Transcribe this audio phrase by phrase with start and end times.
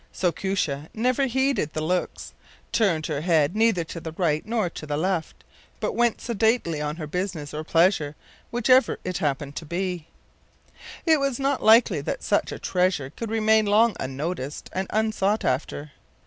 [0.11, 2.33] So Koosje never heeded the looks,
[2.71, 5.43] turned her head neither to the right nor to the left,
[5.79, 8.15] but went sedately on her business or pleasure,
[8.49, 10.07] whichever it happened to be.
[11.05, 15.91] It was not likely that such a treasure could remain long unnoticed and unsought after.